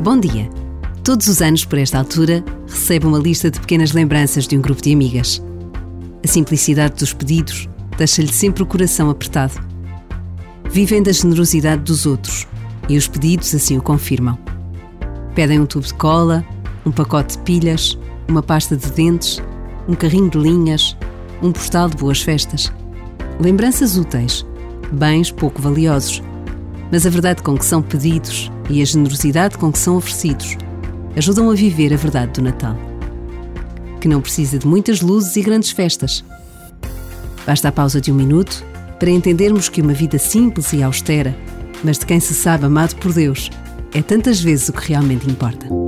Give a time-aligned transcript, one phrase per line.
[0.00, 0.48] Bom dia!
[1.02, 4.80] Todos os anos, por esta altura, recebo uma lista de pequenas lembranças de um grupo
[4.80, 5.42] de amigas.
[6.24, 9.54] A simplicidade dos pedidos deixa-lhe sempre o coração apertado.
[10.70, 12.46] Vivem da generosidade dos outros
[12.88, 14.38] e os pedidos assim o confirmam.
[15.34, 16.44] Pedem um tubo de cola,
[16.86, 19.42] um pacote de pilhas, uma pasta de dentes,
[19.88, 20.96] um carrinho de linhas,
[21.42, 22.72] um postal de boas festas.
[23.40, 24.46] Lembranças úteis,
[24.92, 26.22] bens pouco valiosos,
[26.90, 30.56] mas a verdade com que são pedidos e a generosidade com que são oferecidos
[31.16, 32.76] ajudam a viver a verdade do Natal.
[34.00, 36.24] Que não precisa de muitas luzes e grandes festas.
[37.46, 38.64] Basta a pausa de um minuto
[38.98, 41.36] para entendermos que uma vida simples e austera,
[41.82, 43.50] mas de quem se sabe amado por Deus,
[43.92, 45.87] é tantas vezes o que realmente importa.